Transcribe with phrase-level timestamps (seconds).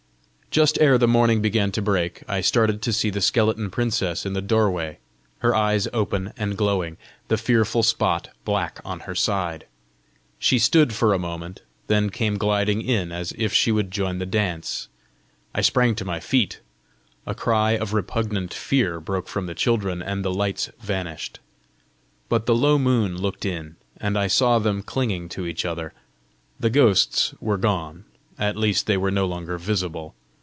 [0.51, 4.33] Just ere the morning began to break, I started to see the skeleton princess in
[4.33, 4.97] the doorway,
[5.37, 6.97] her eyes open and glowing,
[7.29, 9.65] the fearful spot black on her side.
[10.39, 14.25] She stood for a moment, then came gliding in, as if she would join the
[14.25, 14.89] dance.
[15.55, 16.59] I sprang to my feet.
[17.25, 21.39] A cry of repugnant fear broke from the children, and the lights vanished.
[22.27, 25.93] But the low moon looked in, and I saw them clinging to each other.
[26.59, 28.03] The ghosts were gone
[28.37, 30.13] at least they were no longer visible.